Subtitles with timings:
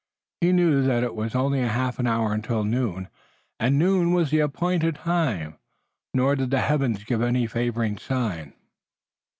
[0.39, 3.07] He knew that it was only a half hour until noon,
[3.59, 5.59] and noon was the appointed time.
[6.15, 8.53] Nor did the heavens give any favoring sign.